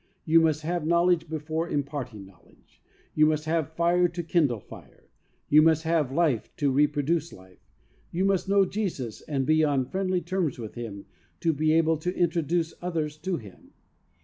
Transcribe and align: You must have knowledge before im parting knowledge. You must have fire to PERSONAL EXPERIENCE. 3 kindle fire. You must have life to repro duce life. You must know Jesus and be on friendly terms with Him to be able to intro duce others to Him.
You 0.25 0.39
must 0.41 0.63
have 0.63 0.83
knowledge 0.83 1.29
before 1.29 1.69
im 1.69 1.83
parting 1.83 2.25
knowledge. 2.25 2.81
You 3.13 3.27
must 3.27 3.45
have 3.45 3.73
fire 3.75 4.07
to 4.07 4.07
PERSONAL 4.07 4.09
EXPERIENCE. 4.09 4.31
3 4.31 4.39
kindle 4.41 4.59
fire. 4.59 5.09
You 5.47 5.61
must 5.61 5.83
have 5.83 6.11
life 6.11 6.55
to 6.55 6.73
repro 6.73 7.05
duce 7.05 7.31
life. 7.31 7.59
You 8.09 8.25
must 8.25 8.49
know 8.49 8.65
Jesus 8.65 9.21
and 9.21 9.45
be 9.45 9.63
on 9.63 9.85
friendly 9.91 10.21
terms 10.21 10.57
with 10.57 10.73
Him 10.73 11.05
to 11.41 11.53
be 11.53 11.73
able 11.73 11.97
to 11.97 12.15
intro 12.15 12.41
duce 12.41 12.73
others 12.81 13.15
to 13.19 13.37
Him. 13.37 13.73